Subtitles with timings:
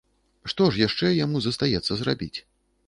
[0.53, 2.37] Што ж яшчэ яму застаецца зрабіць?